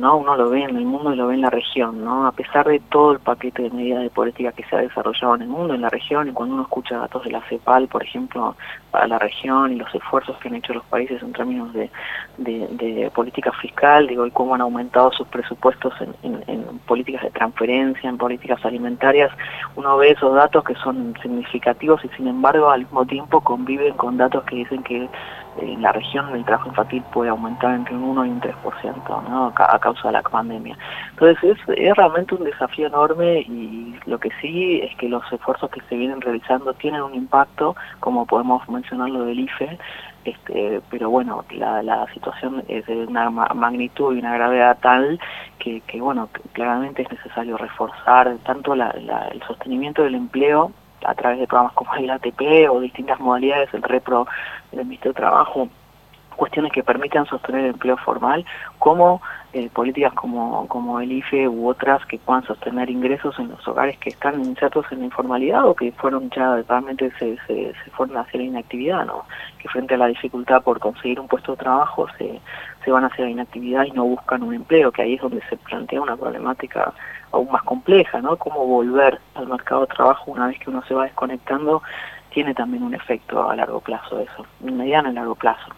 ¿no? 0.00 0.16
Uno 0.16 0.36
lo 0.36 0.50
ve 0.50 0.62
en 0.64 0.76
el 0.76 0.84
mundo 0.84 1.12
y 1.12 1.16
lo 1.16 1.28
ve 1.28 1.34
en 1.34 1.40
la 1.42 1.50
región, 1.50 2.04
¿no? 2.04 2.26
A 2.26 2.32
pesar 2.32 2.66
de 2.66 2.80
todo 2.90 3.12
el 3.12 3.18
paquete 3.20 3.62
de 3.62 3.70
medidas 3.70 4.02
de 4.02 4.10
política 4.10 4.52
que 4.52 4.64
se 4.64 4.76
ha 4.76 4.80
desarrollado 4.80 5.36
en 5.36 5.42
el 5.42 5.48
mundo, 5.48 5.74
en 5.74 5.80
la 5.82 5.88
región, 5.90 6.28
y 6.28 6.32
cuando 6.32 6.54
uno 6.54 6.62
escucha 6.64 6.98
datos 6.98 7.24
de 7.24 7.30
la 7.30 7.40
CEPAL, 7.42 7.88
por 7.88 8.02
ejemplo, 8.02 8.56
para 8.90 9.06
la 9.06 9.18
región 9.18 9.72
y 9.72 9.76
los 9.76 9.94
esfuerzos 9.94 10.36
que 10.38 10.48
han 10.48 10.56
hecho 10.56 10.74
los 10.74 10.84
países 10.84 11.22
en 11.22 11.32
términos 11.32 11.72
de, 11.72 11.90
de, 12.38 12.66
de 12.68 13.10
política 13.14 13.52
fiscal, 13.52 14.06
digo, 14.06 14.26
y 14.26 14.30
cómo 14.30 14.54
han 14.54 14.60
aumentado 14.60 15.12
sus 15.12 15.26
presupuestos 15.28 15.92
en, 16.00 16.14
en- 16.22 16.44
en 16.48 16.78
políticas 16.80 17.22
de 17.22 17.30
transferencia, 17.30 18.10
en 18.10 18.18
políticas 18.18 18.64
alimentarias, 18.64 19.30
uno 19.76 19.96
ve 19.96 20.10
esos 20.10 20.34
datos 20.34 20.64
que 20.64 20.74
son 20.76 21.14
significativos 21.22 22.04
y 22.04 22.08
sin 22.16 22.26
embargo 22.26 22.68
al 22.70 22.80
mismo 22.80 23.04
tiempo 23.06 23.40
conviven 23.40 23.94
con 23.94 24.16
datos 24.16 24.42
que 24.44 24.56
dicen 24.56 24.82
que 24.82 25.08
en 25.56 25.82
la 25.82 25.92
región 25.92 26.34
el 26.34 26.44
trabajo 26.44 26.68
infantil 26.68 27.02
puede 27.12 27.30
aumentar 27.30 27.74
entre 27.74 27.94
un 27.96 28.04
1 28.04 28.26
y 28.26 28.28
un 28.30 28.40
3% 28.40 29.22
¿no? 29.28 29.46
a, 29.46 29.54
ca- 29.54 29.74
a 29.74 29.78
causa 29.78 30.08
de 30.08 30.12
la 30.12 30.22
pandemia. 30.22 30.76
Entonces 31.10 31.56
es, 31.68 31.96
realmente 31.96 32.34
un 32.34 32.44
desafío 32.44 32.86
enorme 32.86 33.40
y 33.40 33.98
lo 34.06 34.18
que 34.18 34.30
sí 34.40 34.80
es 34.82 34.94
que 34.96 35.08
los 35.08 35.22
esfuerzos 35.32 35.70
que 35.70 35.80
se 35.88 35.96
vienen 35.96 36.20
realizando 36.20 36.72
tienen 36.74 37.02
un 37.02 37.14
impacto, 37.14 37.74
como 37.98 38.26
podemos 38.26 38.66
mencionar 38.68 39.10
lo 39.10 39.24
del 39.24 39.40
IFE, 39.40 39.78
este, 40.24 40.80
pero 40.90 41.08
bueno, 41.10 41.44
la, 41.50 41.82
la 41.82 42.06
situación 42.12 42.62
es 42.68 42.84
de 42.86 43.06
una 43.06 43.30
ma- 43.30 43.50
magnitud 43.54 44.14
y 44.14 44.18
una 44.18 44.34
gravedad 44.34 44.78
tal 44.80 45.18
que, 45.58 45.80
que 45.82 46.00
bueno, 46.00 46.28
claramente 46.52 47.02
es 47.02 47.10
necesario 47.10 47.56
reforzar 47.56 48.36
tanto 48.44 48.74
la- 48.74 48.94
la- 49.00 49.28
el 49.28 49.42
sostenimiento 49.42 50.02
del 50.02 50.14
empleo 50.14 50.72
a 51.04 51.14
través 51.14 51.38
de 51.38 51.46
programas 51.46 51.72
como 51.74 51.94
el 51.94 52.10
ATP 52.10 52.68
o 52.70 52.80
distintas 52.80 53.20
modalidades, 53.20 53.72
el 53.74 53.82
repro 53.82 54.26
del 54.72 54.84
Ministerio 54.86 55.12
de 55.12 55.20
Trabajo, 55.20 55.68
cuestiones 56.36 56.72
que 56.72 56.82
permitan 56.82 57.26
sostener 57.26 57.66
el 57.66 57.70
empleo 57.72 57.98
formal, 57.98 58.46
como 58.78 59.20
eh, 59.52 59.68
políticas 59.68 60.14
como, 60.14 60.66
como 60.68 61.00
el 61.00 61.12
IFE 61.12 61.48
u 61.48 61.68
otras 61.68 62.06
que 62.06 62.18
puedan 62.18 62.44
sostener 62.44 62.88
ingresos 62.88 63.38
en 63.38 63.50
los 63.50 63.66
hogares 63.68 63.98
que 63.98 64.08
están 64.08 64.40
insertos 64.42 64.86
en 64.90 65.00
la 65.00 65.06
informalidad 65.06 65.66
o 65.66 65.74
que 65.74 65.92
fueron 65.92 66.30
ya 66.30 66.62
realmente 66.68 67.10
se, 67.18 67.36
se, 67.46 67.74
se 67.84 67.90
fueron 67.90 68.16
hacia 68.16 68.38
la 68.38 68.46
inactividad, 68.46 69.04
¿no? 69.04 69.24
que 69.58 69.68
frente 69.68 69.94
a 69.94 69.98
la 69.98 70.06
dificultad 70.06 70.62
por 70.62 70.78
conseguir 70.78 71.20
un 71.20 71.28
puesto 71.28 71.52
de 71.52 71.58
trabajo 71.58 72.06
se, 72.16 72.40
se 72.84 72.90
van 72.90 73.04
hacia 73.04 73.24
la 73.24 73.32
inactividad 73.32 73.84
y 73.84 73.90
no 73.90 74.04
buscan 74.04 74.42
un 74.42 74.54
empleo, 74.54 74.92
que 74.92 75.02
ahí 75.02 75.14
es 75.14 75.20
donde 75.20 75.42
se 75.50 75.56
plantea 75.56 76.00
una 76.00 76.16
problemática 76.16 76.94
aún 77.32 77.50
más 77.50 77.62
compleja, 77.62 78.20
¿no? 78.20 78.36
Cómo 78.36 78.66
volver 78.66 79.20
al 79.34 79.46
mercado 79.46 79.82
de 79.82 79.86
trabajo 79.88 80.30
una 80.30 80.48
vez 80.48 80.58
que 80.58 80.70
uno 80.70 80.82
se 80.86 80.94
va 80.94 81.04
desconectando 81.04 81.82
tiene 82.32 82.54
también 82.54 82.82
un 82.82 82.94
efecto 82.94 83.50
a 83.50 83.56
largo 83.56 83.80
plazo 83.80 84.20
eso, 84.20 84.46
mediano 84.60 85.10
y 85.10 85.14
largo 85.14 85.34
plazo. 85.34 85.70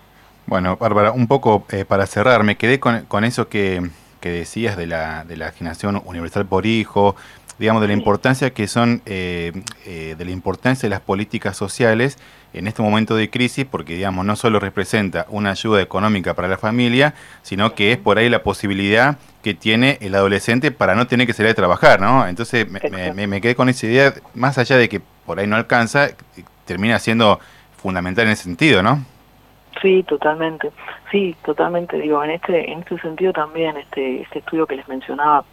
Bueno, 0.46 0.76
Bárbara, 0.76 1.12
un 1.12 1.26
poco 1.26 1.64
eh, 1.70 1.84
para 1.84 2.06
cerrar, 2.06 2.44
me 2.44 2.56
quedé 2.56 2.78
con, 2.78 3.06
con 3.06 3.24
eso 3.24 3.48
que, 3.48 3.90
que 4.20 4.30
decías 4.30 4.76
de 4.76 4.86
la, 4.86 5.24
de 5.24 5.36
la 5.36 5.48
asignación 5.48 6.02
universal 6.04 6.46
por 6.46 6.66
hijo, 6.66 7.16
digamos, 7.58 7.82
de 7.82 7.88
la 7.88 7.94
importancia 7.94 8.50
que 8.52 8.66
son, 8.66 9.02
eh, 9.06 9.52
eh, 9.86 10.14
de 10.18 10.24
la 10.24 10.30
importancia 10.30 10.86
de 10.88 10.90
las 10.90 11.00
políticas 11.00 11.56
sociales 11.56 12.18
en 12.54 12.66
este 12.66 12.82
momento 12.82 13.14
de 13.16 13.30
crisis, 13.30 13.64
porque, 13.64 13.94
digamos, 13.94 14.24
no 14.26 14.36
solo 14.36 14.58
representa 14.60 15.26
una 15.30 15.50
ayuda 15.52 15.80
económica 15.80 16.34
para 16.34 16.48
la 16.48 16.58
familia, 16.58 17.14
sino 17.42 17.74
que 17.74 17.92
es 17.92 17.98
por 17.98 18.18
ahí 18.18 18.28
la 18.28 18.42
posibilidad 18.42 19.16
que 19.42 19.54
tiene 19.54 19.98
el 20.00 20.14
adolescente 20.14 20.70
para 20.70 20.94
no 20.94 21.06
tener 21.06 21.26
que 21.26 21.32
salir 21.32 21.52
a 21.52 21.54
trabajar, 21.54 22.00
¿no? 22.00 22.26
Entonces, 22.26 22.66
me- 22.70 23.26
me 23.26 23.40
quedé 23.40 23.54
con 23.54 23.68
esa 23.68 23.86
idea, 23.86 24.14
más 24.34 24.58
allá 24.58 24.76
de 24.76 24.88
que 24.88 25.00
por 25.24 25.38
ahí 25.38 25.46
no 25.46 25.56
alcanza, 25.56 26.08
termina 26.66 26.98
siendo 26.98 27.40
fundamental 27.76 28.26
en 28.26 28.32
ese 28.32 28.44
sentido, 28.44 28.82
¿no? 28.82 29.04
Sí, 29.80 30.04
totalmente. 30.06 30.70
Sí, 31.10 31.34
totalmente. 31.44 31.96
Digo, 31.98 32.22
en 32.22 32.30
este 32.32 32.70
en 32.70 32.80
este 32.80 32.98
sentido 32.98 33.32
también 33.32 33.76
este 33.78 34.20
este 34.22 34.40
estudio 34.40 34.66
que 34.66 34.76
les 34.76 34.86
mencionaba 34.86 35.44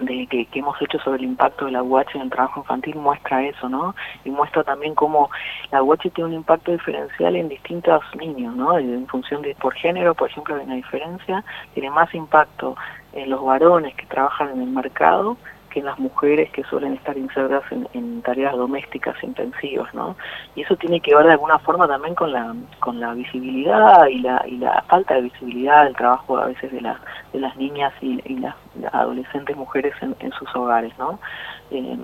de 0.00 0.26
que, 0.26 0.46
que 0.46 0.58
hemos 0.60 0.80
hecho 0.80 0.98
sobre 1.00 1.18
el 1.18 1.24
impacto 1.24 1.66
de 1.66 1.72
la 1.72 1.82
UH 1.82 2.14
en 2.14 2.22
el 2.22 2.30
trabajo 2.30 2.60
infantil 2.60 2.96
muestra 2.96 3.44
eso, 3.44 3.68
¿no? 3.68 3.94
Y 4.24 4.30
muestra 4.30 4.64
también 4.64 4.94
cómo 4.94 5.30
la 5.70 5.82
UH 5.82 6.10
tiene 6.14 6.30
un 6.30 6.34
impacto 6.34 6.72
diferencial 6.72 7.36
en 7.36 7.48
distintos 7.48 8.02
niños, 8.16 8.54
¿no? 8.54 8.78
En 8.78 9.06
función 9.06 9.42
de 9.42 9.54
por 9.54 9.74
género, 9.74 10.14
por 10.14 10.30
ejemplo, 10.30 10.56
hay 10.56 10.64
una 10.64 10.74
diferencia, 10.74 11.44
tiene 11.74 11.90
más 11.90 12.14
impacto 12.14 12.76
en 13.12 13.30
los 13.30 13.44
varones 13.44 13.94
que 13.94 14.06
trabajan 14.06 14.50
en 14.50 14.62
el 14.62 14.70
mercado 14.70 15.36
que 15.68 15.82
las 15.82 15.98
mujeres 15.98 16.50
que 16.50 16.64
suelen 16.64 16.94
estar 16.94 17.16
insertas 17.16 17.62
en, 17.70 18.22
tareas 18.22 18.56
domésticas 18.56 19.16
intensivas, 19.22 19.92
¿no? 19.94 20.16
Y 20.54 20.62
eso 20.62 20.76
tiene 20.76 21.00
que 21.00 21.14
ver 21.14 21.26
de 21.26 21.32
alguna 21.32 21.58
forma 21.58 21.86
también 21.86 22.14
con 22.14 22.32
la 22.32 22.54
con 22.80 23.00
la 23.00 23.14
visibilidad 23.14 24.06
y 24.06 24.18
la 24.18 24.44
y 24.46 24.58
la 24.58 24.82
falta 24.88 25.14
de 25.14 25.22
visibilidad 25.22 25.84
del 25.84 25.96
trabajo 25.96 26.38
a 26.38 26.46
veces 26.46 26.72
de 26.72 26.80
las 26.80 26.98
de 27.32 27.40
las 27.40 27.56
niñas 27.56 27.92
y, 28.00 28.18
las, 28.38 28.54
adolescentes 28.92 29.56
mujeres 29.56 29.94
en, 30.00 30.14
en 30.20 30.32
sus 30.32 30.54
hogares, 30.54 30.92
¿no? 30.98 31.18
Eh, 31.70 31.96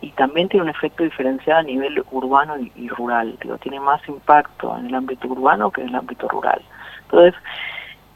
y 0.00 0.10
también 0.12 0.48
tiene 0.48 0.64
un 0.64 0.70
efecto 0.70 1.04
diferenciado 1.04 1.60
a 1.60 1.64
nivel 1.64 2.02
urbano 2.10 2.58
y, 2.58 2.72
y 2.76 2.88
rural, 2.88 3.36
digo, 3.40 3.58
tiene 3.58 3.80
más 3.80 4.06
impacto 4.08 4.76
en 4.78 4.86
el 4.86 4.94
ámbito 4.94 5.28
urbano 5.28 5.70
que 5.70 5.82
en 5.82 5.88
el 5.88 5.94
ámbito 5.94 6.28
rural. 6.28 6.62
Entonces, 7.04 7.34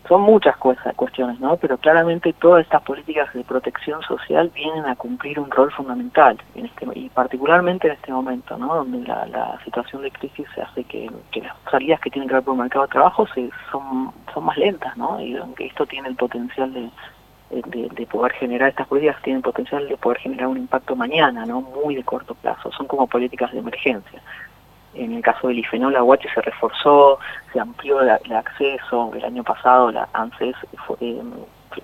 son 0.09 0.23
muchas 0.23 0.57
cuestiones, 0.57 1.41
¿no? 1.41 1.57
Pero 1.57 1.79
claramente 1.79 2.33
todas 2.33 2.65
estas 2.65 2.83
políticas 2.83 3.33
de 3.35 3.45
protección 3.45 4.03
social 4.03 4.51
vienen 4.55 4.87
a 4.87 4.97
cumplir 4.97 5.39
un 5.41 5.51
rol 5.51 5.73
fundamental, 5.73 6.39
en 6.55 6.67
este, 6.67 6.87
y 6.95 7.09
particularmente 7.09 7.89
en 7.89 7.95
este 7.95 8.13
momento, 8.13 8.57
¿no? 8.57 8.75
Donde 8.75 9.07
la, 9.07 9.59
situación 9.65 10.03
de 10.03 10.11
crisis 10.11 10.47
hace 10.59 10.85
que, 10.85 11.11
que 11.33 11.41
las 11.41 11.55
salidas 11.71 12.01
que 12.01 12.11
tienen 12.11 12.29
que 12.29 12.35
ver 12.35 12.45
con 12.45 12.55
el 12.55 12.63
mercado 12.63 12.87
de 12.87 12.93
trabajo 12.93 13.27
se, 13.29 13.51
son, 13.71 14.13
son 14.33 14.45
más 14.45 14.57
lentas, 14.57 14.97
¿no? 14.97 15.21
Y 15.21 15.37
aunque 15.37 15.67
esto 15.67 15.87
tiene 15.87 16.09
el 16.09 16.17
potencial 16.17 16.73
de, 16.73 16.91
de, 17.51 17.89
de 17.89 18.07
poder 18.07 18.33
generar, 18.33 18.69
estas 18.69 18.87
políticas 18.87 19.21
tienen 19.23 19.43
potencial 19.43 19.89
de 19.89 19.97
poder 19.97 20.19
generar 20.19 20.49
un 20.49 20.59
impacto 20.59 20.95
mañana, 20.95 21.45
¿no? 21.47 21.61
Muy 21.61 21.97
de 21.97 22.05
corto 22.05 22.35
plazo, 22.35 22.71
son 22.73 22.87
como 22.87 23.07
políticas 23.07 23.53
de 23.53 23.59
emergencia 23.59 24.23
en 24.97 25.13
el 25.13 25.23
caso 25.23 25.49
del 25.49 25.59
IFE, 25.59 25.79
¿no? 25.79 25.91
La 25.91 26.03
UH 26.03 26.29
se 26.35 26.41
reforzó, 26.43 27.19
se 27.53 27.61
amplió 27.61 28.01
el 28.01 28.33
acceso, 28.33 29.13
el 29.15 29.25
año 29.25 29.45
pasado 29.45 29.91
la 29.91 30.09
ANSES 30.13 30.57
fue, 30.87 30.97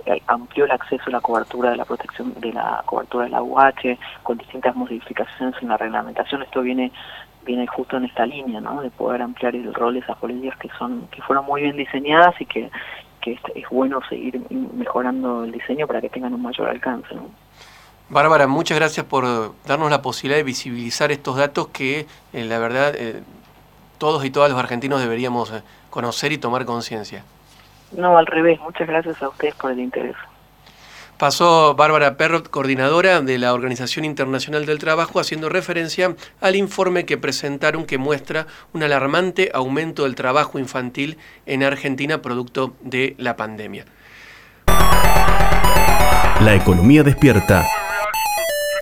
eh, 0.06 0.22
amplió 0.26 0.64
el 0.64 0.70
acceso 0.70 1.04
a 1.06 1.10
la 1.10 1.20
cobertura 1.20 1.70
de 1.70 1.76
la 1.76 1.84
protección 1.84 2.34
de 2.40 2.52
la 2.52 2.82
cobertura 2.86 3.24
de 3.24 3.30
la 3.30 3.42
UH 3.42 3.98
con 4.22 4.38
distintas 4.38 4.74
modificaciones 4.74 5.54
en 5.62 5.68
la 5.68 5.76
reglamentación. 5.76 6.42
Esto 6.42 6.62
viene 6.62 6.92
viene 7.44 7.66
justo 7.66 7.96
en 7.96 8.04
esta 8.04 8.24
línea, 8.24 8.60
¿no? 8.60 8.82
De 8.82 8.90
poder 8.90 9.20
ampliar 9.20 9.54
el 9.54 9.74
rol 9.74 9.94
de 9.94 10.00
esas 10.00 10.16
políticas 10.18 10.58
que 10.58 10.68
son 10.78 11.08
que 11.08 11.22
fueron 11.22 11.44
muy 11.44 11.62
bien 11.62 11.76
diseñadas 11.76 12.40
y 12.40 12.46
que, 12.46 12.70
que 13.20 13.38
es, 13.54 13.68
bueno 13.70 14.00
seguir 14.08 14.40
mejorando 14.50 15.44
el 15.44 15.52
diseño 15.52 15.86
para 15.86 16.00
que 16.00 16.08
tengan 16.08 16.34
un 16.34 16.42
mayor 16.42 16.68
alcance. 16.68 17.14
Bárbara, 18.08 18.46
muchas 18.46 18.78
gracias 18.78 19.06
por 19.06 19.54
darnos 19.66 19.90
la 19.90 20.02
posibilidad 20.02 20.38
de 20.38 20.44
visibilizar 20.44 21.10
estos 21.12 21.36
datos 21.36 21.68
que, 21.68 22.06
eh, 22.32 22.44
la 22.44 22.58
verdad, 22.58 22.94
eh, 22.94 23.22
todos 23.98 24.24
y 24.24 24.30
todas 24.30 24.50
los 24.50 24.58
argentinos 24.58 25.00
deberíamos 25.00 25.50
eh, 25.50 25.62
conocer 25.88 26.32
y 26.32 26.38
tomar 26.38 26.64
conciencia. 26.64 27.24
No, 27.92 28.18
al 28.18 28.26
revés. 28.26 28.60
Muchas 28.60 28.88
gracias 28.88 29.22
a 29.22 29.28
ustedes 29.28 29.54
por 29.54 29.70
el 29.70 29.80
interés. 29.80 30.16
Pasó 31.18 31.76
Bárbara 31.76 32.16
Perrot, 32.16 32.50
coordinadora 32.50 33.20
de 33.20 33.38
la 33.38 33.54
Organización 33.54 34.04
Internacional 34.04 34.66
del 34.66 34.80
Trabajo, 34.80 35.20
haciendo 35.20 35.48
referencia 35.48 36.16
al 36.40 36.56
informe 36.56 37.06
que 37.06 37.16
presentaron 37.16 37.86
que 37.86 37.96
muestra 37.96 38.48
un 38.72 38.82
alarmante 38.82 39.52
aumento 39.54 40.02
del 40.02 40.16
trabajo 40.16 40.58
infantil 40.58 41.18
en 41.46 41.62
Argentina 41.62 42.22
producto 42.22 42.74
de 42.80 43.14
la 43.18 43.36
pandemia. 43.36 43.84
La 46.40 46.56
economía 46.56 47.04
despierta 47.04 47.68